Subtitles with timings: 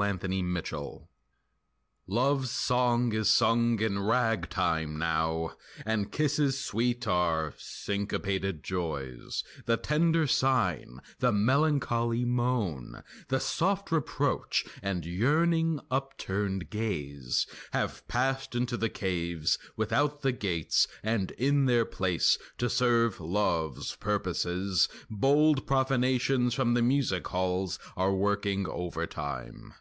[0.00, 1.08] (Curtain) IL PENSEROSO
[2.06, 10.26] Love's song is sung in ragtime now And kisses sweet are syncopated joys, The tender
[10.26, 18.78] sign, the melancholy moan, The soft reproach and yearning up turned gaze Have passed into
[18.78, 26.54] the caves without the gates And in their place, to serve love's purposes, Bold profanations
[26.54, 29.74] from the music halls Are working overtime.